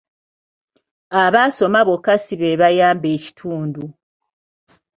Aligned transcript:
Abaasoma 1.23 1.79
bokka 1.87 2.13
si 2.23 2.35
be 2.39 2.59
bayamba 2.61 3.07
ekitundu. 3.17 3.83